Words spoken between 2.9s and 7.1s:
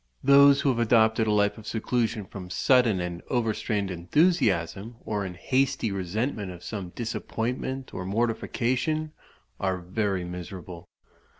and overstrained enthusiasm, or in hasty resentment of some